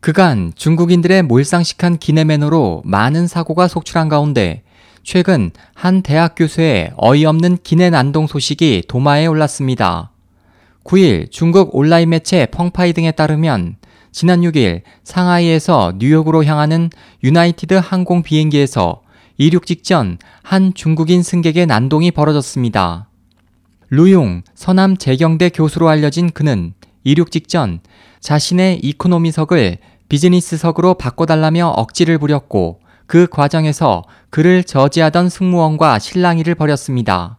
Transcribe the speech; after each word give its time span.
그간 0.00 0.52
중국인들의 0.54 1.22
몰상식한 1.22 1.98
기내 1.98 2.24
매너로 2.24 2.82
많은 2.84 3.26
사고가 3.26 3.66
속출한 3.66 4.08
가운데 4.08 4.62
최근 5.02 5.50
한 5.74 6.02
대학 6.02 6.34
교수의 6.36 6.92
어이없는 6.96 7.58
기내 7.62 7.90
난동 7.90 8.26
소식이 8.26 8.84
도마에 8.88 9.26
올랐습니다. 9.26 10.12
9일 10.84 11.30
중국 11.30 11.74
온라인 11.74 12.10
매체 12.10 12.46
펑파이 12.46 12.92
등에 12.92 13.10
따르면 13.12 13.76
지난 14.12 14.40
6일 14.42 14.82
상하이에서 15.04 15.94
뉴욕으로 15.98 16.44
향하는 16.44 16.90
유나이티드 17.24 17.74
항공 17.74 18.22
비행기에서 18.22 19.02
이륙 19.36 19.66
직전 19.66 20.18
한 20.42 20.74
중국인 20.74 21.22
승객의 21.22 21.66
난동이 21.66 22.10
벌어졌습니다. 22.10 23.08
루용 23.90 24.42
서남 24.54 24.96
재경대 24.96 25.48
교수로 25.48 25.88
알려진 25.88 26.30
그는 26.30 26.74
이륙 27.08 27.30
직전 27.30 27.80
자신의 28.20 28.80
이코노미석을 28.82 29.78
비즈니스석으로 30.10 30.92
바꿔달라며 30.92 31.68
억지를 31.68 32.18
부렸고 32.18 32.80
그 33.06 33.26
과정에서 33.26 34.02
그를 34.28 34.62
저지하던 34.62 35.30
승무원과 35.30 36.00
실랑이를 36.00 36.54
벌였습니다. 36.54 37.38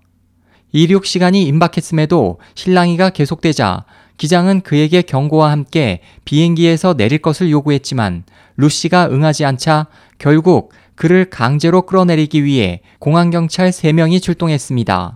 이륙 0.72 1.05
시간이 1.05 1.44
임박했음에도 1.44 2.40
실랑이가 2.55 3.12
계속되자 3.12 3.86
기장은 4.18 4.62
그에게 4.62 5.04
경고와 5.04 5.52
함께 5.52 6.02
비행기에서 6.26 6.95
내릴 6.95 7.20
것을 7.20 7.52
요구했지만 7.52 8.23
루시가 8.58 9.09
응하지 9.12 9.45
않자 9.45 9.86
결국 10.17 10.73
그를 10.95 11.30
강제로 11.30 11.84
끌어내리기 11.84 12.44
위해 12.44 12.81
공항경찰 12.98 13.70
3명이 13.70 14.20
출동했습니다. 14.20 15.16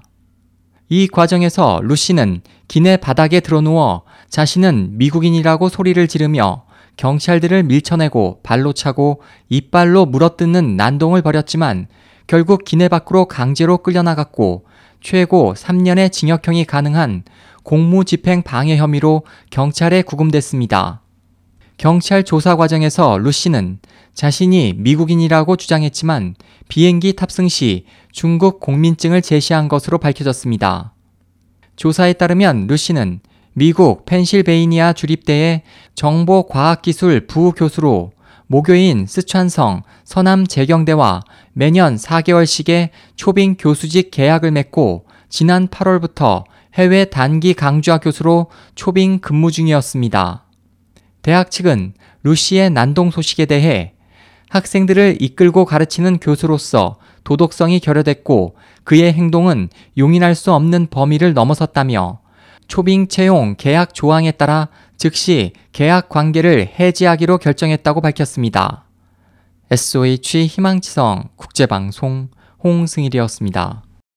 이 0.90 1.08
과정에서 1.08 1.82
루시는 1.84 2.42
기내 2.68 2.98
바닥에 2.98 3.40
드러누워 3.40 4.04
자신은 4.30 4.98
미국인이라고 4.98 5.70
소리를 5.70 6.08
지르며 6.08 6.66
경찰들을 6.98 7.64
밀쳐내고 7.64 8.42
발로 8.44 8.74
차고 8.74 9.22
이빨로 9.50 10.06
물어뜯는 10.06 10.78
난동을 10.78 11.22
벌였지만 11.22 11.88
결국 12.28 12.66
기내 12.66 12.88
밖으로 12.88 13.26
강제로 13.26 13.78
끌려나갔고 13.80 14.66
최고 15.02 15.54
3년의 15.54 16.12
징역형이 16.12 16.66
가능한 16.66 17.24
공무집행 17.64 18.44
방해 18.44 18.78
혐의로 18.78 19.24
경찰에 19.50 20.02
구금됐습니다. 20.02 21.03
경찰 21.78 22.24
조사 22.24 22.56
과정에서 22.56 23.18
루시는 23.18 23.80
자신이 24.14 24.76
미국인이라고 24.78 25.56
주장했지만 25.56 26.36
비행기 26.70 27.14
탑승 27.14 27.48
시 27.48 27.86
중국 28.12 28.60
공민증을 28.60 29.22
제시한 29.22 29.68
것으로 29.68 29.98
밝혀졌습니다. 29.98 30.94
조사에 31.76 32.14
따르면 32.14 32.68
루시는 32.68 33.20
미국 33.54 34.06
펜실베이니아 34.06 34.94
주립대의 34.94 35.64
정보과학기술 35.96 37.28
부교수로 37.28 38.12
모교인 38.48 39.06
스촨성 39.08 39.84
서남 40.04 40.46
재경대와 40.46 41.22
매년 41.54 41.96
4개월씩의 41.96 42.90
초빙 43.16 43.56
교수직 43.58 44.12
계약을 44.12 44.52
맺고 44.52 45.06
지난 45.30 45.68
8월부터 45.68 46.44
해외 46.76 47.06
단기 47.06 47.54
강좌 47.54 47.98
교수로 47.98 48.48
초빙 48.76 49.20
근무 49.20 49.52
중이었습니다. 49.52 50.43
대학 51.24 51.50
측은 51.50 51.94
루시의 52.22 52.70
난동 52.70 53.10
소식에 53.10 53.46
대해 53.46 53.94
학생들을 54.50 55.18
이끌고 55.20 55.66
가르치는 55.66 56.20
교수로서 56.20 56.98
도덕성이 57.24 57.80
결여됐고 57.80 58.56
그의 58.84 59.12
행동은 59.14 59.70
용인할 59.98 60.36
수 60.36 60.54
없는 60.54 60.88
범위를 60.92 61.34
넘어섰다며 61.34 62.20
초빙 62.68 63.08
채용 63.08 63.56
계약 63.58 63.94
조항에 63.94 64.32
따라 64.32 64.68
즉시 64.98 65.54
계약 65.72 66.10
관계를 66.10 66.70
해지하기로 66.80 67.40
결정했다고 67.40 68.02
밝혔습니다. 68.02 68.86
SOH 69.72 70.46
희망지성 70.46 71.30
국제방송 71.36 72.30
홍승일이었습니다. 72.64 73.84